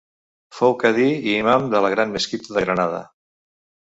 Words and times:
Fou 0.59 0.71
cadi 0.83 1.03
i 1.09 1.35
imam 1.41 1.67
de 1.73 1.81
la 1.87 1.91
gran 1.97 2.15
mesquita 2.15 2.57
de 2.57 2.65
Granada. 2.65 3.03